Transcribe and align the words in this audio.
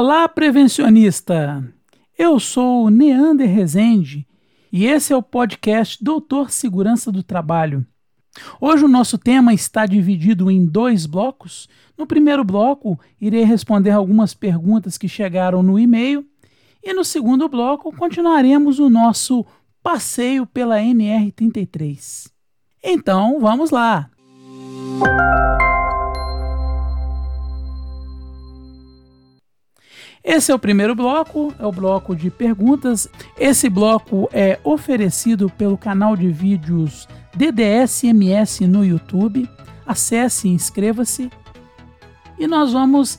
Olá, 0.00 0.28
prevencionista! 0.28 1.60
Eu 2.16 2.38
sou 2.38 2.88
Neander 2.88 3.52
Rezende 3.52 4.28
e 4.72 4.86
esse 4.86 5.12
é 5.12 5.16
o 5.16 5.22
podcast 5.24 5.98
Doutor 6.00 6.52
Segurança 6.52 7.10
do 7.10 7.20
Trabalho. 7.20 7.84
Hoje 8.60 8.84
o 8.84 8.88
nosso 8.88 9.18
tema 9.18 9.52
está 9.52 9.86
dividido 9.86 10.52
em 10.52 10.64
dois 10.64 11.04
blocos. 11.04 11.68
No 11.96 12.06
primeiro 12.06 12.44
bloco, 12.44 12.96
irei 13.20 13.42
responder 13.42 13.90
algumas 13.90 14.34
perguntas 14.34 14.96
que 14.96 15.08
chegaram 15.08 15.64
no 15.64 15.76
e-mail, 15.76 16.24
e 16.80 16.94
no 16.94 17.02
segundo 17.02 17.48
bloco, 17.48 17.92
continuaremos 17.92 18.78
o 18.78 18.88
nosso 18.88 19.44
passeio 19.82 20.46
pela 20.46 20.78
NR33. 20.78 22.30
Então, 22.84 23.40
vamos 23.40 23.72
lá! 23.72 24.08
Esse 30.28 30.52
é 30.52 30.54
o 30.54 30.58
primeiro 30.58 30.94
bloco, 30.94 31.52
é 31.58 31.64
o 31.64 31.72
bloco 31.72 32.14
de 32.14 32.30
perguntas. 32.30 33.08
Esse 33.38 33.70
bloco 33.70 34.28
é 34.30 34.58
oferecido 34.62 35.48
pelo 35.48 35.78
canal 35.78 36.14
de 36.14 36.28
vídeos 36.28 37.08
DDSMS 37.34 38.66
no 38.66 38.84
YouTube. 38.84 39.48
Acesse 39.86 40.46
e 40.46 40.50
inscreva-se. 40.50 41.30
E 42.38 42.46
nós 42.46 42.74
vamos 42.74 43.18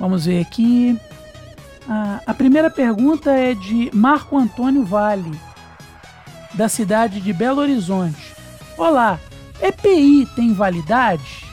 Vamos 0.01 0.25
ver 0.25 0.41
aqui. 0.41 0.98
A 2.27 2.33
primeira 2.33 2.70
pergunta 2.70 3.33
é 3.33 3.53
de 3.53 3.91
Marco 3.92 4.39
Antônio 4.39 4.83
Vale, 4.83 5.39
da 6.55 6.70
cidade 6.70 7.20
de 7.20 7.34
Belo 7.34 7.61
Horizonte. 7.61 8.34
Olá, 8.79 9.20
EPI 9.61 10.27
tem 10.34 10.55
validade? 10.55 11.45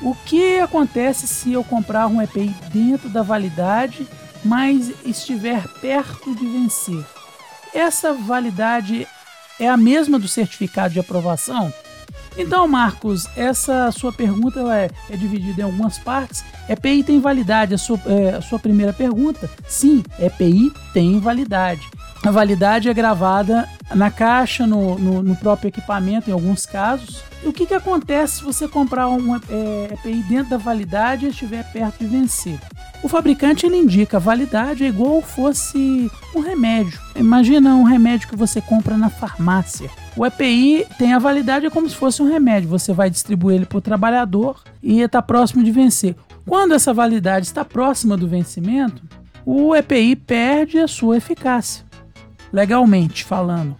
O 0.00 0.14
que 0.14 0.60
acontece 0.60 1.28
se 1.28 1.52
eu 1.52 1.62
comprar 1.62 2.06
um 2.06 2.22
EPI 2.22 2.56
dentro 2.72 3.10
da 3.10 3.22
validade, 3.22 4.08
mas 4.42 4.94
estiver 5.04 5.62
perto 5.82 6.34
de 6.34 6.46
vencer? 6.46 7.04
Essa 7.74 8.14
validade 8.14 9.06
é 9.58 9.68
a 9.68 9.76
mesma 9.76 10.18
do 10.18 10.28
certificado 10.28 10.94
de 10.94 11.00
aprovação? 11.00 11.72
Então, 12.38 12.68
Marcos, 12.68 13.26
essa 13.34 13.90
sua 13.90 14.12
pergunta 14.12 14.60
ela 14.60 14.76
é, 14.76 14.90
é 15.08 15.16
dividida 15.16 15.62
em 15.62 15.64
algumas 15.64 15.98
partes. 15.98 16.44
EPI 16.68 17.02
tem 17.02 17.18
validade? 17.18 17.74
A 17.74 17.78
sua, 17.78 17.98
é, 18.06 18.36
a 18.36 18.42
sua 18.42 18.58
primeira 18.58 18.92
pergunta? 18.92 19.48
Sim, 19.66 20.04
EPI 20.18 20.70
tem 20.92 21.18
validade. 21.18 21.88
A 22.22 22.30
validade 22.30 22.88
é 22.88 22.94
gravada 22.94 23.68
na 23.94 24.10
caixa, 24.10 24.66
no, 24.66 24.98
no, 24.98 25.22
no 25.22 25.36
próprio 25.36 25.68
equipamento, 25.68 26.28
em 26.28 26.32
alguns 26.32 26.66
casos. 26.66 27.22
E 27.42 27.48
o 27.48 27.52
que, 27.52 27.66
que 27.66 27.74
acontece 27.74 28.38
se 28.38 28.44
você 28.44 28.68
comprar 28.68 29.08
um 29.08 29.36
é, 29.36 29.40
EPI 29.92 30.22
dentro 30.28 30.50
da 30.50 30.56
validade 30.58 31.24
e 31.24 31.30
estiver 31.30 31.64
perto 31.72 31.98
de 32.00 32.06
vencer? 32.06 32.58
O 33.02 33.08
fabricante 33.08 33.66
ele 33.66 33.76
indica 33.76 34.16
a 34.16 34.20
validade 34.20 34.84
é 34.84 34.88
igual 34.88 35.22
fosse 35.22 36.10
um 36.34 36.40
remédio. 36.40 36.98
Imagina 37.14 37.74
um 37.74 37.84
remédio 37.84 38.28
que 38.28 38.36
você 38.36 38.60
compra 38.60 38.96
na 38.96 39.08
farmácia. 39.08 39.88
O 40.16 40.24
EPI 40.24 40.86
tem 40.98 41.12
a 41.12 41.18
validade 41.18 41.70
como 41.70 41.88
se 41.88 41.94
fosse 41.94 42.22
um 42.22 42.28
remédio. 42.28 42.68
Você 42.68 42.92
vai 42.92 43.10
distribuir 43.10 43.56
ele 43.56 43.66
para 43.66 43.78
o 43.78 43.82
trabalhador 43.82 44.62
e 44.82 45.00
está 45.00 45.22
próximo 45.22 45.62
de 45.62 45.70
vencer. 45.70 46.16
Quando 46.46 46.74
essa 46.74 46.92
validade 46.92 47.46
está 47.46 47.64
próxima 47.64 48.16
do 48.16 48.26
vencimento, 48.26 49.02
o 49.44 49.74
EPI 49.74 50.16
perde 50.16 50.78
a 50.78 50.88
sua 50.88 51.18
eficácia 51.18 51.86
legalmente 52.52 53.24
falando. 53.24 53.76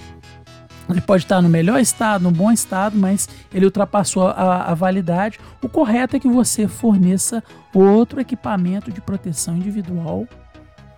Ele 0.89 1.01
pode 1.01 1.25
estar 1.25 1.43
no 1.43 1.49
melhor 1.49 1.81
estado, 1.81 2.23
no 2.23 2.31
bom 2.31 2.51
estado, 2.51 2.97
mas 2.97 3.29
ele 3.53 3.65
ultrapassou 3.65 4.29
a, 4.29 4.71
a, 4.71 4.75
validade. 4.75 5.41
O 5.61 5.69
correto 5.69 6.17
é 6.17 6.21
que 6.21 6.29
você 6.29 6.69
forneça 6.69 7.43
outro 7.75 8.21
equipamento 8.21 8.93
de 8.93 9.01
proteção 9.01 9.57
individual 9.57 10.27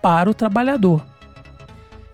para 0.01 0.29
o 0.29 0.33
trabalhador. 0.33 1.03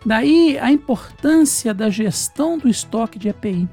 Daí 0.06 0.58
a 0.60 0.72
importância 0.72 1.74
da 1.74 1.90
gestão 1.90 2.58
do 2.58 2.70
estoque 2.70 3.20
de 3.20 3.30
EPI, 3.30 3.68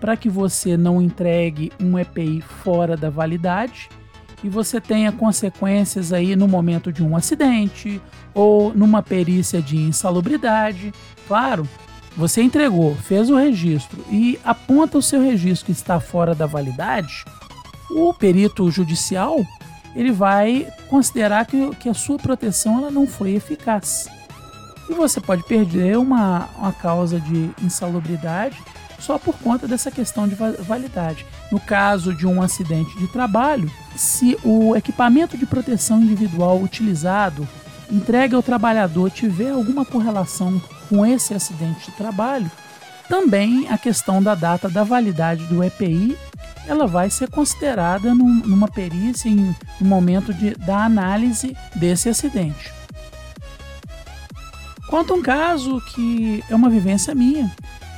para 0.00 0.16
que 0.16 0.28
você 0.28 0.76
não 0.76 1.02
entregue 1.02 1.72
um 1.80 1.98
EPI 1.98 2.40
fora 2.40 2.96
da 2.96 3.10
validade 3.10 3.88
e 4.42 4.48
você 4.48 4.80
tenha 4.80 5.10
consequências 5.10 6.12
aí 6.12 6.36
no 6.36 6.46
momento 6.46 6.92
de 6.92 7.02
um 7.02 7.16
acidente 7.16 8.00
ou 8.34 8.74
numa 8.74 9.02
perícia 9.02 9.62
de 9.62 9.76
insalubridade. 9.76 10.92
Claro, 11.26 11.66
você 12.16 12.42
entregou, 12.42 12.94
fez 12.94 13.28
o 13.28 13.36
registro 13.36 14.04
e 14.10 14.38
aponta 14.44 14.98
o 14.98 15.02
seu 15.02 15.20
registro 15.20 15.66
que 15.66 15.72
está 15.72 15.98
fora 15.98 16.34
da 16.34 16.46
validade, 16.46 17.24
o 17.90 18.12
perito 18.14 18.70
judicial 18.70 19.44
ele 19.94 20.10
vai 20.10 20.66
considerar 20.88 21.46
que, 21.46 21.70
que 21.76 21.88
a 21.88 21.94
sua 21.94 22.18
proteção 22.18 22.78
ela 22.78 22.90
não 22.90 23.06
foi 23.06 23.34
eficaz. 23.34 24.08
E 24.88 24.92
você 24.92 25.20
pode 25.20 25.44
perder 25.44 25.96
uma, 25.96 26.48
uma 26.58 26.72
causa 26.72 27.18
de 27.18 27.50
insalubridade 27.62 28.58
só 28.98 29.18
por 29.18 29.34
conta 29.36 29.68
dessa 29.68 29.90
questão 29.90 30.26
de 30.26 30.34
validade. 30.34 31.26
No 31.50 31.60
caso 31.60 32.14
de 32.14 32.26
um 32.26 32.42
acidente 32.42 32.96
de 32.98 33.06
trabalho, 33.06 33.70
se 33.96 34.36
o 34.42 34.74
equipamento 34.74 35.36
de 35.36 35.46
proteção 35.46 36.00
individual 36.00 36.60
utilizado 36.60 37.46
entregue 37.90 38.34
ao 38.34 38.42
trabalhador 38.42 39.10
tiver 39.10 39.50
alguma 39.50 39.84
correlação 39.84 40.60
com 40.88 41.04
esse 41.04 41.34
acidente 41.34 41.90
de 41.90 41.96
trabalho, 41.96 42.50
também 43.08 43.68
a 43.68 43.76
questão 43.76 44.22
da 44.22 44.34
data 44.34 44.68
da 44.68 44.82
validade 44.82 45.44
do 45.46 45.62
EPI 45.62 46.16
ela 46.66 46.86
vai 46.86 47.10
ser 47.10 47.28
considerada 47.28 48.14
num, 48.14 48.42
numa 48.44 48.68
perícia 48.68 49.28
em, 49.28 49.54
no 49.80 49.86
momento 49.86 50.32
de, 50.32 50.54
da 50.54 50.84
análise 50.84 51.56
desse 51.74 52.08
acidente. 52.08 52.72
Quanto 54.88 55.12
a 55.12 55.16
um 55.16 55.22
caso 55.22 55.80
que 55.94 56.42
é 56.48 56.54
uma 56.54 56.70
vivência 56.70 57.14
minha, 57.14 57.50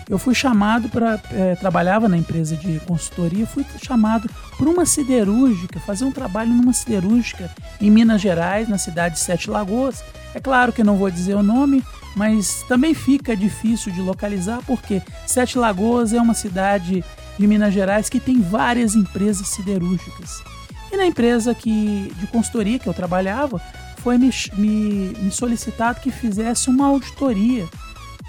eu 0.08 0.18
fui 0.18 0.34
chamado 0.34 0.88
para 0.88 1.20
é, 1.32 1.56
trabalhava 1.56 2.08
na 2.08 2.16
empresa 2.16 2.56
de 2.56 2.80
consultoria, 2.86 3.46
fui 3.46 3.64
chamado 3.84 4.30
por 4.56 4.68
uma 4.68 4.86
siderúrgica, 4.86 5.80
fazer 5.80 6.04
um 6.04 6.12
trabalho 6.12 6.50
numa 6.50 6.72
siderúrgica 6.72 7.50
em 7.80 7.90
Minas 7.90 8.20
Gerais, 8.20 8.68
na 8.68 8.78
cidade 8.78 9.16
de 9.16 9.20
Sete 9.20 9.50
Lagoas. 9.50 10.02
É 10.32 10.40
claro 10.40 10.72
que 10.72 10.84
não 10.84 10.96
vou 10.96 11.10
dizer 11.10 11.34
o 11.34 11.42
nome, 11.42 11.84
mas 12.16 12.64
também 12.66 12.94
fica 12.94 13.36
difícil 13.36 13.92
de 13.92 14.00
localizar 14.00 14.60
porque 14.66 15.02
Sete 15.26 15.58
Lagoas 15.58 16.14
é 16.14 16.20
uma 16.20 16.32
cidade 16.32 17.04
de 17.38 17.46
Minas 17.46 17.74
Gerais 17.74 18.08
que 18.08 18.18
tem 18.18 18.40
várias 18.40 18.94
empresas 18.94 19.48
siderúrgicas. 19.48 20.42
E 20.90 20.96
na 20.96 21.04
empresa 21.04 21.54
que, 21.54 22.10
de 22.16 22.26
consultoria 22.28 22.78
que 22.78 22.88
eu 22.88 22.94
trabalhava, 22.94 23.60
foi 23.98 24.16
me, 24.16 24.30
me, 24.56 25.12
me 25.18 25.30
solicitado 25.30 26.00
que 26.00 26.10
fizesse 26.10 26.70
uma 26.70 26.86
auditoria 26.86 27.68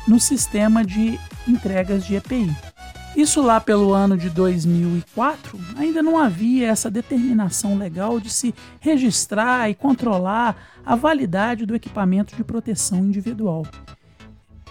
no 0.06 0.20
sistema 0.20 0.84
de 0.84 1.18
entregas 1.48 2.06
de 2.06 2.16
EPI. 2.16 2.54
Isso 3.18 3.42
lá 3.42 3.60
pelo 3.60 3.94
ano 3.94 4.16
de 4.16 4.30
2004, 4.30 5.60
ainda 5.76 6.04
não 6.04 6.20
havia 6.20 6.68
essa 6.68 6.88
determinação 6.88 7.76
legal 7.76 8.20
de 8.20 8.30
se 8.30 8.54
registrar 8.80 9.68
e 9.72 9.74
controlar 9.74 10.56
a 10.86 10.96
validade 10.96 11.66
do 11.66 11.74
equipamento 11.74 12.36
de 12.36 12.44
proteção 12.44 13.00
individual. 13.00 13.66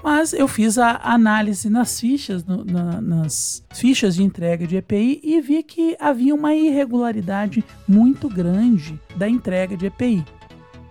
Mas 0.01 0.33
eu 0.33 0.47
fiz 0.47 0.79
a 0.79 1.01
análise 1.03 1.69
nas 1.69 1.99
fichas, 1.99 2.45
no, 2.45 2.65
na, 2.65 3.01
nas 3.01 3.65
fichas 3.75 4.15
de 4.15 4.23
entrega 4.23 4.65
de 4.65 4.77
EPI 4.77 5.21
e 5.25 5.41
vi 5.41 5.65
que 5.65 5.97
havia 5.99 6.33
uma 6.33 6.55
irregularidade 6.55 7.65
muito 7.89 8.29
grande 8.29 8.97
da 9.17 9.29
entrega 9.29 9.77
de 9.77 9.87
EPI. 9.87 10.25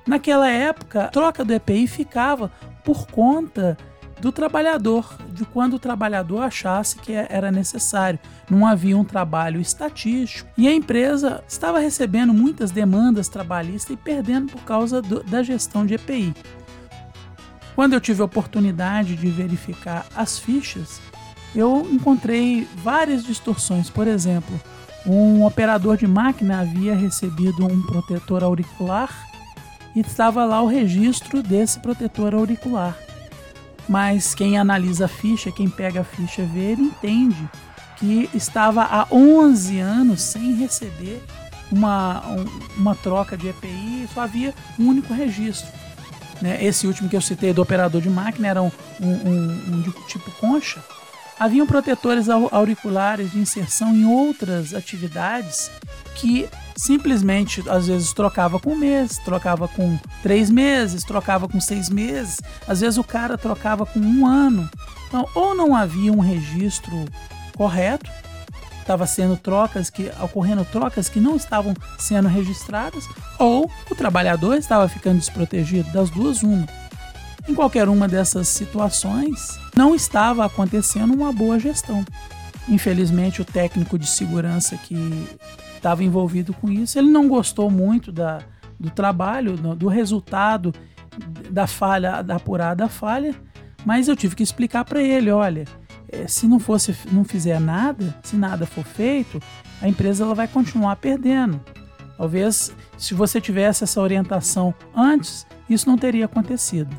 Naquela 0.06 0.50
época, 0.50 1.06
a 1.06 1.08
troca 1.08 1.46
do 1.46 1.54
EPI 1.54 1.88
ficava 1.88 2.52
por 2.84 3.08
conta 3.08 3.78
do 4.20 4.30
trabalhador, 4.32 5.18
de 5.36 5.46
quando 5.46 5.76
o 5.76 5.80
trabalhador 5.80 6.42
achasse 6.42 6.96
que 6.96 7.14
era 7.14 7.52
necessário. 7.52 8.18
Não 8.50 8.66
havia 8.66 8.98
um 8.98 9.04
trabalho 9.04 9.60
estatístico 9.60 10.50
e 10.58 10.68
a 10.68 10.74
empresa 10.74 11.44
estava 11.48 11.80
recebendo 11.80 12.34
muitas 12.34 12.72
demandas 12.72 13.28
trabalhistas 13.28 13.92
e 13.92 13.98
perdendo 13.98 14.52
por 14.52 14.62
causa 14.62 15.02
do, 15.02 15.22
da 15.24 15.44
gestão 15.44 15.86
de 15.86 15.96
EPI. 15.96 16.34
Quando 17.76 17.94
eu 17.94 18.02
tive 18.02 18.22
a 18.22 18.26
oportunidade 18.26 19.16
de 19.16 19.28
verificar 19.30 20.06
as 20.16 20.40
fichas, 20.40 21.02
eu 21.54 21.88
encontrei 21.92 22.68
várias 22.76 23.24
distorções. 23.24 23.90
Por 23.90 24.08
exemplo, 24.08 24.60
um 25.06 25.46
operador 25.46 25.98
de 25.98 26.08
máquina 26.08 26.62
havia 26.62 26.96
recebido 26.96 27.66
um 27.66 27.82
protetor 27.82 28.44
auricular 28.44 29.10
e 29.94 30.00
estava 30.00 30.46
lá 30.46 30.62
o 30.62 30.68
registro 30.68 31.44
desse 31.44 31.80
protetor 31.80 32.34
auricular 32.34 33.05
mas 33.88 34.34
quem 34.34 34.58
analisa 34.58 35.06
a 35.06 35.08
ficha, 35.08 35.52
quem 35.52 35.70
pega 35.70 36.02
a 36.02 36.04
ficha 36.04 36.44
vê, 36.44 36.72
ele 36.72 36.84
entende 36.84 37.50
que 37.98 38.30
estava 38.34 38.84
há 38.84 39.08
11 39.12 39.80
anos 39.80 40.22
sem 40.22 40.56
receber 40.56 41.24
uma, 41.72 42.22
uma 42.78 42.96
troca 42.96 43.38
de 43.38 43.48
EPI, 43.48 44.08
só 44.14 44.22
havia 44.22 44.54
um 44.78 44.88
único 44.88 45.14
registro. 45.14 45.72
Né? 46.42 46.64
Esse 46.64 46.86
último 46.86 47.10
que 47.10 47.16
eu 47.16 47.22
citei 47.22 47.54
do 47.54 47.62
operador 47.62 48.02
de 48.02 48.10
máquina 48.10 48.48
era 48.48 48.62
um, 48.62 48.72
um, 49.00 49.12
um, 49.12 49.74
um 49.78 49.82
tipo 50.08 50.30
concha. 50.32 50.84
Haviam 51.40 51.68
protetores 51.68 52.30
auriculares 52.30 53.32
de 53.32 53.40
inserção 53.40 53.94
em 53.94 54.06
outras 54.06 54.74
atividades 54.74 55.70
que 56.16 56.48
simplesmente 56.78 57.64
às 57.70 57.88
vezes 57.88 58.14
trocava 58.14 58.60
com 58.60 58.72
um 58.72 58.78
mês, 58.78 59.18
trocava 59.18 59.68
com 59.68 60.00
três 60.24 60.50
meses, 60.50 61.04
trocava 61.04 61.48
com 61.48 61.60
seis 61.60 61.90
meses, 61.90 62.40
às 62.68 62.80
vezes 62.80 62.98
o 62.98 63.04
cara 63.04 63.38
trocava 63.38 63.86
com 63.86 64.00
um 64.00 64.26
ano. 64.26 64.70
Então, 65.08 65.28
ou 65.36 65.54
não 65.54 65.76
havia 65.76 66.12
um 66.12 66.20
registro 66.20 67.06
correto, 67.56 68.10
estava 68.80 69.06
sendo 69.06 69.36
trocas 69.36 69.90
que 69.90 70.12
ocorrendo 70.22 70.64
trocas 70.66 71.10
que 71.10 71.20
não 71.20 71.36
estavam 71.36 71.74
sendo 71.98 72.28
registradas, 72.28 73.06
ou 73.40 73.70
o 73.90 73.96
trabalhador 73.96 74.56
estava 74.56 74.88
ficando 74.88 75.20
desprotegido 75.20 75.92
das 75.92 76.10
duas 76.10 76.44
uma. 76.44 76.66
Em 77.48 77.54
qualquer 77.54 77.88
uma 77.88 78.08
dessas 78.08 78.48
situações, 78.48 79.60
não 79.76 79.94
estava 79.94 80.46
acontecendo 80.46 81.14
uma 81.14 81.32
boa 81.32 81.60
gestão. 81.60 82.04
Infelizmente, 82.68 83.42
o 83.42 83.46
técnico 83.46 84.00
de 84.00 84.08
segurança 84.08 84.76
que 84.78 84.96
estava 85.76 86.04
envolvido 86.04 86.54
com 86.54 86.72
isso, 86.72 86.98
ele 86.98 87.12
não 87.12 87.28
gostou 87.28 87.70
muito 87.70 88.12
da, 88.12 88.40
do 88.80 88.90
trabalho, 88.90 89.56
do 89.56 89.88
resultado 89.88 90.74
da 91.52 91.68
falha, 91.68 92.24
da 92.24 92.38
apurada 92.38 92.90
falha, 92.90 93.36
mas 93.86 94.08
eu 94.08 94.16
tive 94.16 94.36
que 94.36 94.44
explicar 94.44 94.84
para 94.84 95.02
ele, 95.02 95.30
olha, 95.30 95.66
eh, 96.12 96.28
se 96.28 96.48
não 96.48 96.60
fosse, 96.60 96.96
não 97.12 97.24
fizer 97.24 97.60
nada, 97.60 98.16
se 98.24 98.36
nada 98.36 98.66
for 98.66 98.84
feito, 98.84 99.40
a 99.80 99.88
empresa 99.88 100.24
ela 100.24 100.34
vai 100.34 100.48
continuar 100.48 100.96
perdendo. 100.96 101.62
Talvez 102.18 102.74
se 102.98 103.14
você 103.14 103.40
tivesse 103.40 103.84
essa 103.84 104.02
orientação 104.02 104.74
antes, 104.96 105.46
isso 105.70 105.88
não 105.88 105.98
teria 105.98 106.26
acontecido. 106.26 106.96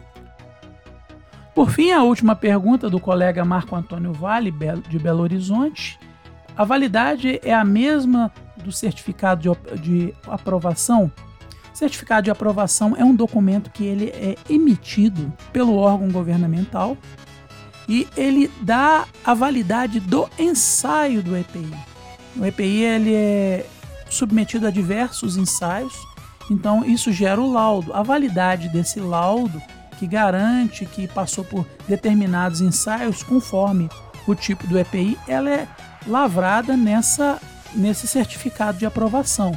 Por 1.56 1.70
fim, 1.70 1.90
a 1.90 2.02
última 2.02 2.36
pergunta 2.36 2.90
do 2.90 3.00
colega 3.00 3.42
Marco 3.42 3.74
Antônio 3.74 4.12
Vale, 4.12 4.52
de 4.90 4.98
Belo 4.98 5.22
Horizonte. 5.22 5.98
A 6.54 6.64
validade 6.64 7.40
é 7.42 7.54
a 7.54 7.64
mesma 7.64 8.30
do 8.62 8.70
certificado 8.70 9.40
de, 9.40 9.80
de 9.80 10.14
aprovação? 10.28 11.10
Certificado 11.72 12.26
de 12.26 12.30
aprovação 12.30 12.94
é 12.94 13.02
um 13.02 13.14
documento 13.14 13.70
que 13.70 13.84
ele 13.84 14.10
é 14.10 14.36
emitido 14.50 15.32
pelo 15.50 15.76
órgão 15.76 16.10
governamental 16.10 16.94
e 17.88 18.06
ele 18.18 18.50
dá 18.60 19.06
a 19.24 19.32
validade 19.32 19.98
do 19.98 20.28
ensaio 20.38 21.22
do 21.22 21.34
EPI. 21.34 21.72
O 22.36 22.44
EPI 22.44 22.82
ele 22.82 23.14
é 23.14 23.66
submetido 24.10 24.66
a 24.66 24.70
diversos 24.70 25.38
ensaios, 25.38 25.94
então 26.50 26.84
isso 26.84 27.10
gera 27.10 27.40
o 27.40 27.50
laudo. 27.50 27.94
A 27.94 28.02
validade 28.02 28.68
desse 28.68 29.00
laudo 29.00 29.58
que 29.98 30.06
garante 30.06 30.86
que 30.86 31.08
passou 31.08 31.44
por 31.44 31.66
determinados 31.88 32.60
ensaios 32.60 33.22
conforme 33.22 33.88
o 34.26 34.34
tipo 34.34 34.66
do 34.66 34.78
EPI, 34.78 35.18
ela 35.26 35.50
é 35.50 35.68
lavrada 36.06 36.76
nessa, 36.76 37.40
nesse 37.74 38.06
certificado 38.06 38.78
de 38.78 38.86
aprovação. 38.86 39.56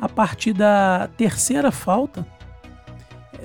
A 0.00 0.08
partir 0.08 0.52
da 0.52 1.08
terceira 1.16 1.70
falta, 1.70 2.26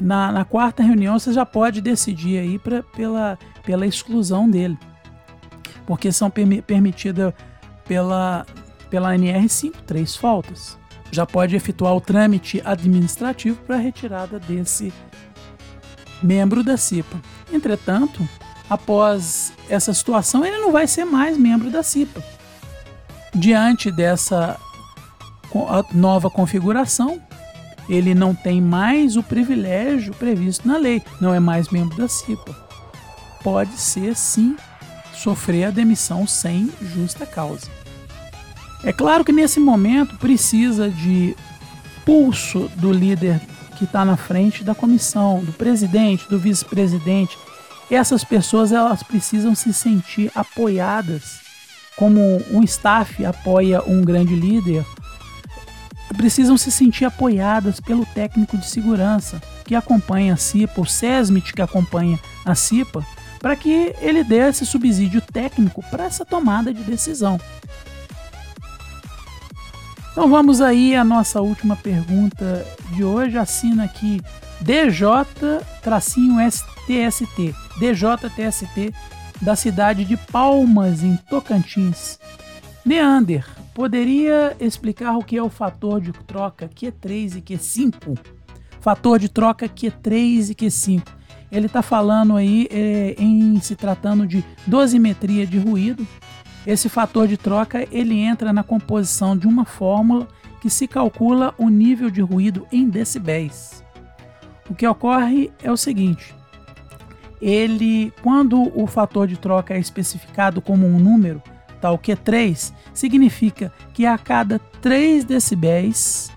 na, 0.01 0.31
na 0.31 0.45
quarta 0.45 0.83
reunião 0.83 1.17
você 1.17 1.31
já 1.31 1.45
pode 1.45 1.81
decidir 1.81 2.37
aí 2.37 2.59
pra, 2.59 2.83
pela, 2.83 3.39
pela 3.63 3.87
exclusão 3.87 4.49
dele 4.49 4.77
porque 5.85 6.11
são 6.11 6.29
permitidas 6.29 7.33
pela, 7.85 8.45
pela 8.89 9.13
NR5 9.15 9.73
três 9.85 10.15
faltas. 10.15 10.77
Já 11.11 11.25
pode 11.25 11.55
efetuar 11.55 11.93
o 11.95 12.01
trâmite 12.01 12.61
administrativo 12.65 13.57
para 13.67 13.75
a 13.75 13.79
retirada 13.79 14.39
desse 14.39 14.91
membro 16.21 16.63
da 16.63 16.77
CIPA. 16.77 17.21
Entretanto, 17.51 18.27
após 18.69 19.53
essa 19.69 19.93
situação, 19.93 20.45
ele 20.45 20.57
não 20.57 20.71
vai 20.71 20.87
ser 20.87 21.05
mais 21.05 21.37
membro 21.37 21.69
da 21.69 21.83
CIPA. 21.83 22.23
Diante 23.35 23.91
dessa 23.91 24.57
nova 25.93 26.29
configuração, 26.29 27.21
ele 27.87 28.15
não 28.15 28.33
tem 28.33 28.61
mais 28.61 29.17
o 29.17 29.23
privilégio 29.23 30.13
previsto 30.13 30.67
na 30.67 30.77
lei, 30.77 31.01
não 31.19 31.33
é 31.33 31.39
mais 31.39 31.69
membro 31.69 31.97
da 31.97 32.07
CIPA. 32.07 32.55
Pode 33.43 33.73
ser 33.73 34.15
sim 34.15 34.55
sofrer 35.13 35.65
a 35.65 35.71
demissão 35.71 36.25
sem 36.27 36.71
justa 36.81 37.25
causa. 37.25 37.67
É 38.83 38.91
claro 38.91 39.23
que 39.23 39.31
nesse 39.31 39.59
momento 39.59 40.17
precisa 40.17 40.89
de 40.89 41.35
pulso 42.05 42.69
do 42.75 42.91
líder 42.91 43.39
que 43.77 43.85
está 43.85 44.03
na 44.03 44.17
frente 44.17 44.63
da 44.63 44.75
comissão, 44.75 45.43
do 45.43 45.53
presidente, 45.53 46.27
do 46.29 46.37
vice-presidente. 46.37 47.37
Essas 47.89 48.23
pessoas 48.23 48.71
elas 48.71 49.01
precisam 49.03 49.55
se 49.55 49.73
sentir 49.73 50.31
apoiadas, 50.35 51.39
como 51.95 52.19
um 52.51 52.63
staff 52.63 53.23
apoia 53.25 53.81
um 53.83 54.01
grande 54.01 54.35
líder. 54.35 54.85
Precisam 56.17 56.57
se 56.57 56.71
sentir 56.71 57.05
apoiadas 57.05 57.79
pelo 57.79 58.05
técnico 58.05 58.57
de 58.57 58.69
segurança 58.69 59.41
que 59.65 59.75
acompanha 59.75 60.33
a 60.33 60.37
CIPA, 60.37 60.81
o 60.81 60.85
SESMIT 60.85 61.53
que 61.53 61.61
acompanha 61.61 62.19
a 62.45 62.53
CIPA, 62.53 63.05
para 63.43 63.55
que 63.57 63.93
ele 63.99 64.23
dê 64.23 64.47
esse 64.47 64.65
subsídio 64.65 65.19
técnico 65.19 65.83
para 65.91 66.05
essa 66.05 66.23
tomada 66.23 66.73
de 66.73 66.81
decisão. 66.81 67.37
Então 70.13 70.29
vamos 70.29 70.61
aí 70.61 70.95
à 70.95 71.03
nossa 71.03 71.41
última 71.41 71.75
pergunta 71.75 72.65
de 72.91 73.03
hoje. 73.03 73.37
Assina 73.37 73.83
aqui 73.83 74.21
DJ-STST. 74.61 75.53
DJ-TST 77.79 78.93
da 79.41 79.57
cidade 79.57 80.05
de 80.05 80.15
Palmas, 80.15 81.03
em 81.03 81.17
Tocantins. 81.29 82.17
Neander, 82.85 83.45
poderia 83.73 84.55
explicar 84.57 85.17
o 85.17 85.23
que 85.23 85.35
é 85.35 85.43
o 85.43 85.49
fator 85.49 85.99
de 85.99 86.13
troca 86.13 86.69
Q3 86.69 87.35
e 87.35 87.41
Q5? 87.41 88.17
Fator 88.79 89.19
de 89.19 89.27
troca 89.27 89.67
Q3 89.67 90.51
e 90.51 90.55
Q5. 90.55 91.03
Ele 91.53 91.67
está 91.67 91.83
falando 91.83 92.35
aí 92.35 92.67
é, 92.71 93.15
em 93.15 93.61
se 93.61 93.75
tratando 93.75 94.25
de 94.25 94.43
dosimetria 94.65 95.45
de 95.45 95.59
ruído, 95.59 96.05
esse 96.65 96.89
fator 96.89 97.27
de 97.27 97.37
troca 97.37 97.87
ele 97.91 98.17
entra 98.17 98.51
na 98.51 98.63
composição 98.63 99.37
de 99.37 99.47
uma 99.47 99.63
fórmula 99.63 100.27
que 100.59 100.69
se 100.69 100.87
calcula 100.87 101.53
o 101.59 101.69
nível 101.69 102.09
de 102.09 102.21
ruído 102.21 102.65
em 102.71 102.89
decibéis. 102.89 103.83
O 104.67 104.73
que 104.73 104.87
ocorre 104.87 105.51
é 105.61 105.71
o 105.71 105.77
seguinte: 105.77 106.33
ele, 107.39 108.11
quando 108.23 108.71
o 108.75 108.87
fator 108.87 109.27
de 109.27 109.37
troca 109.37 109.75
é 109.75 109.79
especificado 109.79 110.59
como 110.59 110.87
um 110.87 110.97
número, 110.97 111.39
tal 111.79 111.99
que 111.99 112.15
3, 112.15 112.73
significa 112.95 113.71
que 113.93 114.07
a 114.07 114.17
cada 114.17 114.57
3 114.81 115.23
decibéis, 115.23 116.31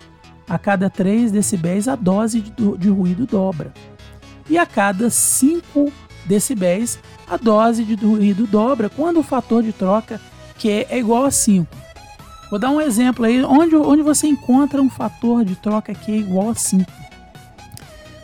a 0.46 0.58
cada 0.58 0.90
3 0.90 1.32
decibéis 1.32 1.88
a 1.88 1.96
dose 1.96 2.42
de, 2.42 2.52
de 2.76 2.90
ruído 2.90 3.24
dobra. 3.24 3.72
E 4.48 4.56
a 4.58 4.66
cada 4.66 5.10
5 5.10 5.92
decibéis 6.24 6.98
a 7.28 7.36
dose 7.36 7.84
de 7.84 7.94
ruído 7.94 8.46
dobra 8.46 8.88
quando 8.88 9.20
o 9.20 9.22
fator 9.22 9.62
de 9.62 9.72
troca 9.72 10.20
que 10.58 10.70
é 10.70 10.98
igual 10.98 11.24
a 11.24 11.30
5. 11.30 11.66
Vou 12.50 12.58
dar 12.58 12.70
um 12.70 12.80
exemplo 12.80 13.24
aí 13.24 13.42
onde, 13.44 13.74
onde 13.74 14.02
você 14.02 14.26
encontra 14.26 14.80
um 14.80 14.88
fator 14.88 15.44
de 15.44 15.56
troca 15.56 15.94
que 15.94 16.12
é 16.12 16.16
igual 16.16 16.50
a 16.50 16.54
5. 16.54 16.84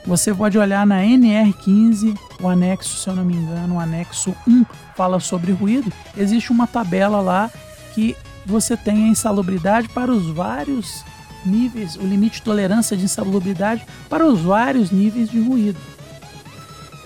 Você 0.04 0.34
pode 0.34 0.58
olhar 0.58 0.84
na 0.84 1.02
NR15, 1.02 2.18
o 2.40 2.48
anexo, 2.48 2.96
se 2.96 3.08
eu 3.08 3.14
não 3.14 3.24
me 3.24 3.34
engano, 3.34 3.76
o 3.76 3.80
anexo 3.80 4.34
1 4.48 4.64
fala 4.96 5.20
sobre 5.20 5.52
ruído. 5.52 5.92
Existe 6.16 6.50
uma 6.50 6.66
tabela 6.66 7.20
lá 7.20 7.50
que 7.94 8.16
você 8.44 8.76
tem 8.76 9.04
a 9.04 9.08
insalubridade 9.08 9.88
para 9.88 10.10
os 10.10 10.26
vários 10.26 11.04
níveis, 11.46 11.96
o 11.96 12.02
limite 12.02 12.36
de 12.36 12.42
tolerância 12.42 12.96
de 12.96 13.04
insalubridade 13.04 13.84
para 14.08 14.26
os 14.26 14.40
vários 14.40 14.90
níveis 14.90 15.30
de 15.30 15.40
ruído. 15.40 15.78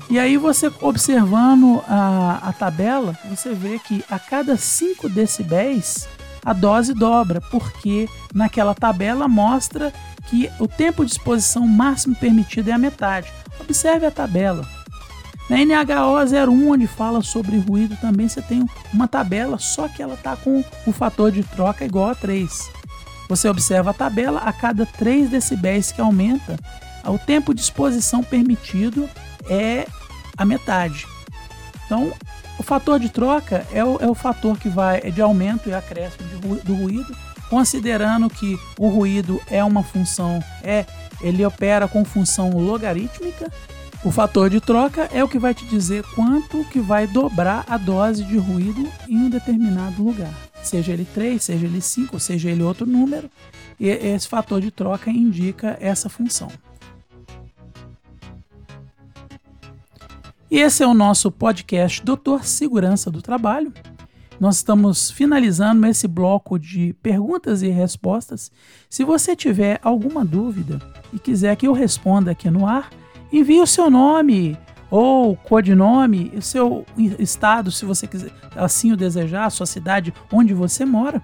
E 0.08 0.18
aí 0.18 0.36
você 0.36 0.72
observando 0.80 1.82
a, 1.88 2.40
a 2.48 2.52
tabela, 2.52 3.18
você 3.28 3.52
vê 3.52 3.78
que 3.78 4.04
a 4.08 4.18
cada 4.18 4.56
5 4.56 5.08
decibéis 5.08 6.08
a 6.44 6.52
dose 6.52 6.94
dobra, 6.94 7.40
porque 7.50 8.08
naquela 8.32 8.72
tabela 8.72 9.26
mostra 9.26 9.92
que 10.28 10.48
o 10.60 10.68
tempo 10.68 11.04
de 11.04 11.10
exposição 11.10 11.66
máximo 11.66 12.14
permitido 12.14 12.68
é 12.68 12.72
a 12.72 12.78
metade. 12.78 13.32
Observe 13.60 14.06
a 14.06 14.12
tabela. 14.12 14.64
Na 15.50 15.56
NHO 15.58 16.50
01, 16.50 16.70
onde 16.70 16.86
fala 16.86 17.20
sobre 17.22 17.58
ruído, 17.58 17.96
também 17.96 18.28
você 18.28 18.40
tem 18.40 18.64
uma 18.92 19.08
tabela, 19.08 19.58
só 19.58 19.88
que 19.88 20.02
ela 20.02 20.14
está 20.14 20.36
com 20.36 20.64
o 20.86 20.92
fator 20.92 21.32
de 21.32 21.42
troca 21.42 21.84
igual 21.84 22.10
a 22.10 22.14
3. 22.14 22.70
Você 23.28 23.48
observa 23.48 23.90
a 23.90 23.94
tabela, 23.94 24.40
a 24.40 24.52
cada 24.52 24.86
3 24.86 25.30
decibéis 25.30 25.90
que 25.90 26.00
aumenta, 26.00 26.56
o 27.04 27.18
tempo 27.18 27.52
de 27.52 27.60
exposição 27.60 28.22
permitido 28.22 29.08
é 29.48 29.86
a 30.36 30.44
metade. 30.44 31.06
Então, 31.84 32.12
o 32.58 32.62
fator 32.62 32.98
de 32.98 33.08
troca 33.08 33.66
é 33.72 33.84
o, 33.84 33.98
é 34.00 34.06
o 34.08 34.14
fator 34.14 34.58
que 34.58 34.68
vai 34.68 35.00
de 35.10 35.20
aumento 35.20 35.68
e 35.68 35.74
acréscimo 35.74 36.28
de, 36.28 36.62
do 36.62 36.74
ruído, 36.74 37.16
considerando 37.48 38.28
que 38.28 38.58
o 38.78 38.88
ruído 38.88 39.40
é 39.50 39.62
uma 39.62 39.82
função, 39.82 40.42
é 40.62 40.84
ele 41.20 41.44
opera 41.44 41.86
com 41.86 42.04
função 42.04 42.50
logarítmica. 42.50 43.50
O 44.04 44.10
fator 44.10 44.48
de 44.50 44.60
troca 44.60 45.08
é 45.12 45.24
o 45.24 45.28
que 45.28 45.38
vai 45.38 45.54
te 45.54 45.64
dizer 45.66 46.04
quanto 46.14 46.64
que 46.66 46.78
vai 46.78 47.06
dobrar 47.06 47.64
a 47.68 47.76
dose 47.76 48.24
de 48.24 48.36
ruído 48.36 48.88
em 49.08 49.16
um 49.16 49.30
determinado 49.30 50.02
lugar. 50.02 50.32
Seja 50.62 50.92
ele 50.92 51.04
3, 51.04 51.42
seja 51.42 51.66
ele 51.66 51.80
5, 51.80 52.18
seja 52.20 52.50
ele 52.50 52.62
outro 52.62 52.86
número, 52.86 53.30
e 53.78 53.88
esse 53.88 54.28
fator 54.28 54.60
de 54.60 54.70
troca 54.70 55.10
indica 55.10 55.76
essa 55.80 56.08
função. 56.08 56.48
E 60.48 60.60
esse 60.60 60.80
é 60.80 60.86
o 60.86 60.94
nosso 60.94 61.28
podcast 61.28 62.04
Doutor 62.04 62.44
Segurança 62.44 63.10
do 63.10 63.20
Trabalho. 63.20 63.72
Nós 64.38 64.56
estamos 64.56 65.10
finalizando 65.10 65.84
esse 65.88 66.06
bloco 66.06 66.56
de 66.56 66.92
perguntas 67.02 67.62
e 67.62 67.68
respostas. 67.68 68.52
Se 68.88 69.02
você 69.02 69.34
tiver 69.34 69.80
alguma 69.82 70.24
dúvida 70.24 70.80
e 71.12 71.18
quiser 71.18 71.56
que 71.56 71.66
eu 71.66 71.72
responda 71.72 72.30
aqui 72.30 72.48
no 72.48 72.64
ar, 72.64 72.90
envie 73.32 73.60
o 73.60 73.66
seu 73.66 73.90
nome 73.90 74.56
ou 74.88 75.36
codinome, 75.36 76.32
o 76.36 76.42
seu 76.42 76.86
estado, 77.18 77.72
se 77.72 77.84
você 77.84 78.06
quiser, 78.06 78.30
assim 78.54 78.92
o 78.92 78.96
desejar, 78.96 79.46
a 79.46 79.50
sua 79.50 79.66
cidade, 79.66 80.14
onde 80.32 80.54
você 80.54 80.84
mora, 80.84 81.20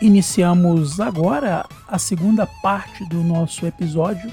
Iniciamos 0.00 1.00
agora 1.00 1.66
a 1.88 1.98
segunda 1.98 2.46
parte 2.62 3.04
do 3.08 3.24
nosso 3.24 3.66
episódio. 3.66 4.32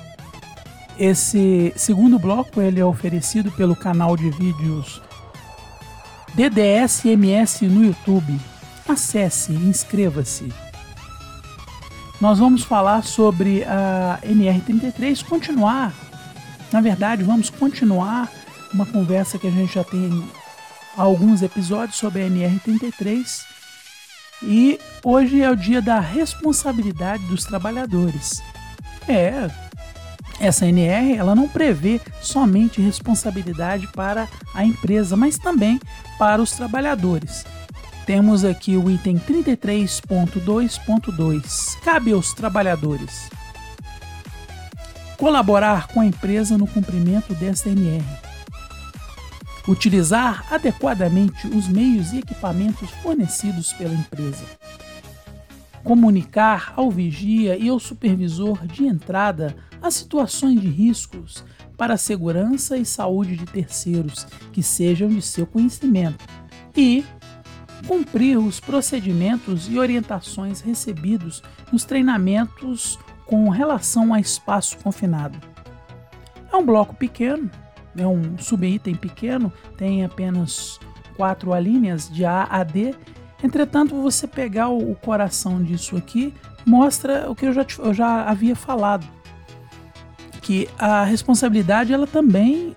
Esse 0.97 1.73
segundo 1.75 2.17
bloco 2.19 2.61
ele 2.61 2.79
é 2.79 2.85
oferecido 2.85 3.51
pelo 3.51 3.75
canal 3.75 4.15
de 4.15 4.29
vídeos 4.29 5.01
DDSMS 6.35 7.65
no 7.67 7.85
YouTube. 7.85 8.39
Acesse, 8.87 9.53
inscreva-se 9.53 10.53
nós 12.19 12.39
vamos 12.39 12.63
falar 12.63 13.03
sobre 13.03 13.63
a 13.65 14.19
NR33, 14.23 15.23
continuar, 15.25 15.93
na 16.71 16.81
verdade, 16.81 17.23
vamos 17.23 17.49
continuar 17.49 18.31
uma 18.73 18.85
conversa 18.85 19.37
que 19.37 19.47
a 19.47 19.51
gente 19.51 19.73
já 19.73 19.83
tem 19.83 20.27
alguns 20.97 21.41
episódios 21.41 21.97
sobre 21.97 22.23
a 22.23 22.27
NR33 22.27 23.43
e 24.43 24.79
hoje 25.03 25.41
é 25.41 25.49
o 25.49 25.55
dia 25.55 25.81
da 25.81 25.99
responsabilidade 25.99 27.23
dos 27.25 27.43
trabalhadores. 27.43 28.41
É, 29.07 29.49
essa 30.39 30.67
NR 30.67 31.15
ela 31.15 31.35
não 31.35 31.47
prevê 31.47 32.01
somente 32.21 32.81
responsabilidade 32.81 33.87
para 33.93 34.27
a 34.53 34.65
empresa, 34.65 35.15
mas 35.15 35.37
também 35.37 35.79
para 36.17 36.41
os 36.41 36.51
trabalhadores. 36.51 37.45
Temos 38.05 38.43
aqui 38.45 38.77
o 38.77 38.89
item 38.89 39.17
33.2.2. 39.17 41.79
Cabe 41.83 42.11
aos 42.11 42.33
trabalhadores 42.33 43.29
colaborar 45.17 45.87
com 45.87 46.01
a 46.01 46.05
empresa 46.05 46.57
no 46.57 46.67
cumprimento 46.67 47.33
desta 47.33 47.69
NR. 47.69 48.03
Utilizar 49.67 50.45
adequadamente 50.53 51.47
os 51.47 51.67
meios 51.67 52.13
e 52.13 52.19
equipamentos 52.19 52.89
fornecidos 53.01 53.73
pela 53.73 53.93
empresa. 53.93 54.43
Comunicar 55.83 56.73
ao 56.75 56.91
vigia 56.91 57.57
e 57.57 57.69
ao 57.69 57.79
supervisor 57.79 58.65
de 58.67 58.85
entrada 58.85 59.55
as 59.85 59.93
situações 59.93 60.59
de 60.59 60.67
riscos 60.67 61.43
para 61.77 61.93
a 61.93 61.97
segurança 61.97 62.75
e 62.75 62.83
saúde 62.83 63.35
de 63.35 63.45
terceiros 63.45 64.25
que 64.51 64.63
sejam 64.63 65.09
de 65.09 65.21
seu 65.21 65.45
conhecimento 65.45 66.25
e 66.75 67.05
cumprir 67.87 68.37
os 68.37 68.59
procedimentos 68.59 69.69
e 69.69 69.77
orientações 69.77 70.59
recebidos 70.59 71.43
nos 71.71 71.85
treinamentos 71.85 72.97
com 73.27 73.47
relação 73.49 74.11
a 74.11 74.19
espaço 74.19 74.75
confinado. 74.79 75.39
É 76.51 76.55
um 76.55 76.65
bloco 76.65 76.95
pequeno, 76.95 77.51
é 77.95 78.07
um 78.07 78.39
subitem 78.39 78.95
pequeno, 78.95 79.53
tem 79.77 80.03
apenas 80.03 80.79
quatro 81.15 81.53
alíneas 81.53 82.09
de 82.09 82.25
A 82.25 82.47
a 82.49 82.63
D. 82.63 82.95
Entretanto, 83.43 84.01
você 84.01 84.25
pegar 84.25 84.69
o 84.69 84.95
coração 84.95 85.61
disso 85.61 85.95
aqui 85.95 86.33
mostra 86.65 87.29
o 87.29 87.35
que 87.35 87.45
eu 87.45 87.53
já, 87.53 87.65
eu 87.77 87.93
já 87.93 88.23
havia 88.23 88.55
falado, 88.55 89.05
que 90.45 90.69
a 90.77 91.03
responsabilidade 91.03 91.91
ela 91.91 92.05
também 92.05 92.75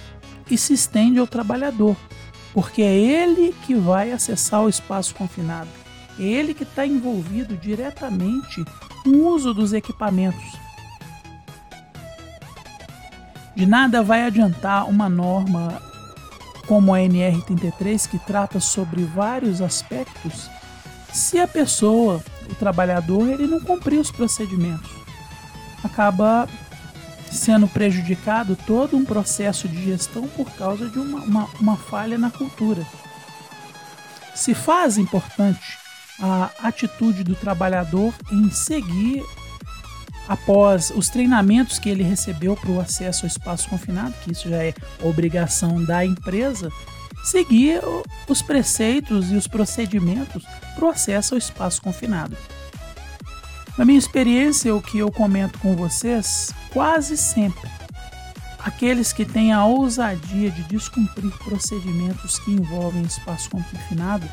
se 0.56 0.72
estende 0.72 1.18
ao 1.18 1.26
trabalhador 1.26 1.94
porque 2.54 2.80
é 2.80 2.96
ele 2.96 3.54
que 3.66 3.74
vai 3.74 4.10
acessar 4.10 4.62
o 4.62 4.68
espaço 4.68 5.14
confinado, 5.14 5.68
é 6.18 6.22
ele 6.22 6.54
que 6.54 6.62
está 6.62 6.86
envolvido 6.86 7.56
diretamente 7.56 8.64
no 9.04 9.28
uso 9.28 9.52
dos 9.52 9.74
equipamentos. 9.74 10.56
De 13.54 13.66
nada 13.66 14.02
vai 14.02 14.24
adiantar 14.24 14.88
uma 14.88 15.08
norma 15.08 15.82
como 16.66 16.94
a 16.94 16.98
NR33 16.98 18.08
que 18.08 18.18
trata 18.18 18.58
sobre 18.58 19.04
vários 19.04 19.60
aspectos 19.60 20.48
se 21.12 21.38
a 21.38 21.46
pessoa, 21.46 22.22
o 22.50 22.54
trabalhador, 22.54 23.28
ele 23.28 23.46
não 23.46 23.60
cumprir 23.60 23.98
os 23.98 24.10
procedimentos. 24.10 24.90
Acaba 25.82 26.48
sendo 27.34 27.68
prejudicado 27.68 28.56
todo 28.66 28.96
um 28.96 29.04
processo 29.04 29.68
de 29.68 29.84
gestão 29.84 30.26
por 30.28 30.50
causa 30.52 30.88
de 30.88 30.98
uma, 30.98 31.20
uma, 31.20 31.48
uma 31.60 31.76
falha 31.76 32.18
na 32.18 32.30
cultura. 32.30 32.84
Se 34.34 34.54
faz 34.54 34.98
importante 34.98 35.78
a 36.20 36.50
atitude 36.62 37.22
do 37.22 37.34
trabalhador 37.34 38.12
em 38.30 38.50
seguir 38.50 39.24
após 40.28 40.90
os 40.94 41.08
treinamentos 41.08 41.78
que 41.78 41.88
ele 41.88 42.02
recebeu 42.02 42.54
para 42.54 42.70
o 42.70 42.80
acesso 42.80 43.24
ao 43.24 43.28
espaço 43.28 43.68
confinado, 43.68 44.14
que 44.22 44.32
isso 44.32 44.48
já 44.48 44.62
é 44.62 44.74
obrigação 45.02 45.82
da 45.82 46.04
empresa, 46.04 46.70
seguir 47.24 47.80
os 48.28 48.42
preceitos 48.42 49.30
e 49.30 49.36
os 49.36 49.46
procedimentos 49.46 50.44
para 50.74 50.84
o 50.84 50.88
acesso 50.88 51.34
ao 51.34 51.38
espaço 51.38 51.80
confinado. 51.80 52.36
Na 53.78 53.84
minha 53.84 53.98
experiência, 53.98 54.74
o 54.74 54.82
que 54.82 54.98
eu 54.98 55.08
comento 55.08 55.56
com 55.60 55.76
vocês, 55.76 56.52
quase 56.72 57.16
sempre, 57.16 57.70
aqueles 58.58 59.12
que 59.12 59.24
têm 59.24 59.52
a 59.52 59.64
ousadia 59.64 60.50
de 60.50 60.64
descumprir 60.64 61.30
procedimentos 61.44 62.40
que 62.40 62.50
envolvem 62.50 63.02
espaço 63.02 63.48
confinado, 63.48 64.28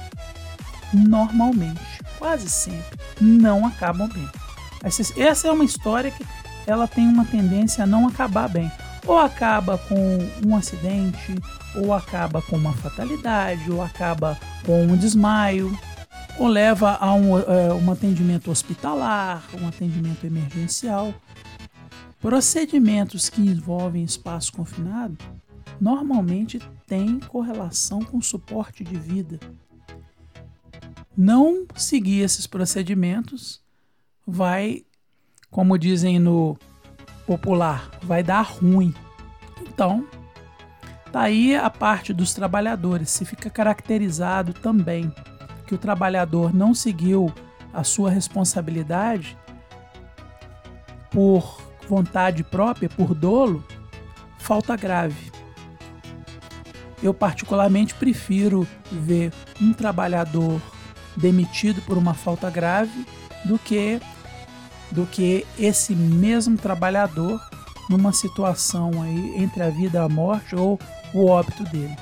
normalmente, 0.92 1.80
quase 2.18 2.50
sempre, 2.50 2.98
não 3.22 3.68
acabam 3.68 4.10
bem. 4.10 4.28
Essa 4.84 5.48
é 5.48 5.52
uma 5.52 5.64
história 5.64 6.10
que 6.10 6.26
ela 6.66 6.88
tem 6.88 7.08
uma 7.08 7.26
tendência 7.26 7.84
a 7.84 7.88
não 7.88 8.08
acabar 8.08 8.50
bem. 8.50 8.72
Ou 9.06 9.20
acaba 9.20 9.78
com 9.78 10.18
um 10.44 10.56
acidente, 10.56 11.36
ou 11.76 11.94
acaba 11.94 12.42
com 12.42 12.56
uma 12.56 12.74
fatalidade, 12.74 13.72
ou 13.72 13.84
acaba 13.84 14.40
com 14.66 14.88
um 14.88 14.98
desmaio, 14.98 15.78
ou 16.38 16.48
leva 16.48 16.98
a 16.98 17.14
um, 17.14 17.38
é, 17.40 17.74
um 17.74 17.92
atendimento 17.92 18.52
hospitalar, 18.52 19.44
um 19.62 19.68
atendimento 19.68 20.26
emergencial. 20.26 21.14
Procedimentos 22.20 23.30
que 23.30 23.42
envolvem 23.42 24.04
espaço 24.04 24.52
confinado 24.52 25.18
normalmente 25.80 26.60
têm 26.88 27.20
correlação 27.20 28.02
com 28.02 28.22
suporte 28.22 28.84
de 28.84 28.98
vida. 28.98 29.40
Não 31.16 31.66
seguir 31.76 32.22
esses 32.22 32.46
procedimentos 32.46 33.62
vai, 34.28 34.84
como 35.50 35.78
dizem 35.78 36.20
no 36.20 36.58
popular, 37.26 37.90
vai 38.04 38.22
dar 38.22 38.42
ruim. 38.42 38.94
Então, 39.62 40.06
tá 41.12 41.22
aí 41.22 41.56
a 41.56 41.70
parte 41.70 42.12
dos 42.12 42.34
trabalhadores, 42.34 43.10
se 43.10 43.24
fica 43.24 43.50
caracterizado 43.50 44.54
também 44.54 45.14
que 45.66 45.76
o 45.76 45.78
trabalhador 45.78 46.54
não 46.54 46.74
seguiu 46.74 47.34
a 47.74 47.84
sua 47.84 48.10
responsabilidade 48.10 49.38
por 51.12 51.62
vontade 51.88 52.44
própria, 52.44 52.90
por 52.90 53.14
dolo, 53.14 53.64
falta 54.38 54.76
grave. 54.76 55.32
Eu 57.02 57.14
particularmente 57.14 57.94
prefiro 57.94 58.68
ver 58.92 59.32
um 59.62 59.74
trabalhador 59.74 60.62
demitido 61.16 61.82
por 61.82 61.98
uma 61.98 62.14
falta 62.14 62.50
grave 62.50 63.06
do 63.46 63.58
que 63.60 64.00
do 64.92 65.06
que 65.06 65.46
esse 65.58 65.96
mesmo 65.96 66.58
trabalhador 66.58 67.42
numa 67.90 68.14
situação 68.14 69.02
aí 69.02 69.34
entre 69.38 69.62
a 69.62 69.70
vida 69.70 70.00
e 70.00 70.02
a 70.02 70.10
morte 70.10 70.56
ou 70.56 70.80
o 71.14 71.26
óbito 71.26 71.64
dele. 71.66 71.96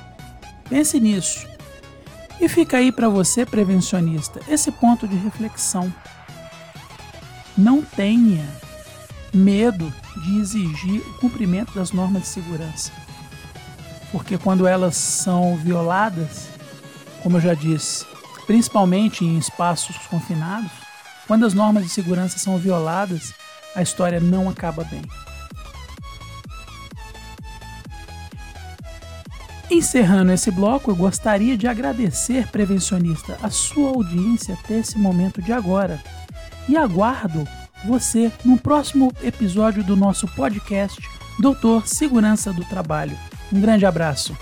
Pense 0.70 1.00
nisso. 1.00 1.53
E 2.44 2.50
fica 2.50 2.76
aí 2.76 2.92
para 2.92 3.08
você, 3.08 3.46
prevencionista, 3.46 4.42
esse 4.50 4.70
ponto 4.70 5.08
de 5.08 5.16
reflexão. 5.16 5.92
Não 7.58 7.82
tenha 7.82 8.46
medo 9.34 9.90
de 10.18 10.40
exigir 10.42 11.00
o 11.08 11.14
cumprimento 11.20 11.74
das 11.74 11.94
normas 11.94 12.24
de 12.24 12.28
segurança. 12.28 12.92
Porque 14.12 14.38
quando 14.38 14.68
elas 14.68 14.98
são 14.98 15.56
violadas, 15.56 16.50
como 17.22 17.38
eu 17.38 17.42
já 17.42 17.54
disse, 17.54 18.06
principalmente 18.46 19.24
em 19.24 19.38
espaços 19.38 19.96
confinados, 20.08 20.72
quando 21.26 21.46
as 21.46 21.54
normas 21.54 21.84
de 21.84 21.90
segurança 21.92 22.38
são 22.38 22.58
violadas, 22.58 23.34
a 23.74 23.82
história 23.82 24.20
não 24.20 24.50
acaba 24.50 24.84
bem. 24.84 25.04
Encerrando 29.74 30.32
esse 30.32 30.52
bloco, 30.52 30.92
eu 30.92 30.96
gostaria 30.96 31.58
de 31.58 31.68
agradecer, 31.68 32.48
prevencionista, 32.52 33.40
a 33.42 33.50
sua 33.50 33.90
audiência 33.90 34.54
até 34.54 34.78
esse 34.78 35.00
momento 35.00 35.42
de 35.42 35.52
agora. 35.52 36.00
E 36.70 36.78
aguardo 36.78 37.44
você 37.84 38.32
no 38.46 38.56
próximo 38.56 39.12
episódio 39.24 39.84
do 39.84 39.96
nosso 39.96 40.28
podcast 40.36 41.02
Doutor 41.40 41.88
Segurança 41.88 42.54
do 42.54 42.64
Trabalho. 42.64 43.18
Um 43.52 43.60
grande 43.60 43.84
abraço. 43.84 44.38